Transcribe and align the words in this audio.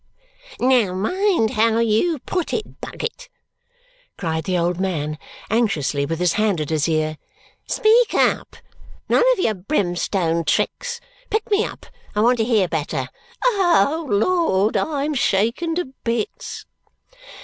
'""Now, 0.59 0.95
mind 0.95 1.51
how 1.51 1.77
you 1.77 2.17
put 2.25 2.53
it, 2.55 2.81
Bucket," 2.81 3.29
cried 4.17 4.45
the 4.45 4.57
old 4.57 4.79
man 4.79 5.19
anxiously 5.51 6.07
with 6.07 6.17
his 6.17 6.33
hand 6.33 6.59
at 6.59 6.71
his 6.71 6.89
ear. 6.89 7.19
"Speak 7.67 8.15
up; 8.15 8.55
none 9.07 9.23
of 9.33 9.37
your 9.39 9.53
brimstone 9.53 10.43
tricks. 10.43 10.99
Pick 11.29 11.51
me 11.51 11.63
up; 11.63 11.85
I 12.15 12.21
want 12.21 12.39
to 12.39 12.43
hear 12.45 12.67
better. 12.67 13.09
Oh, 13.45 14.07
Lord, 14.09 14.75
I 14.75 15.05
am 15.05 15.13
shaken 15.13 15.75
to 15.75 15.93
bits!" 16.03 16.65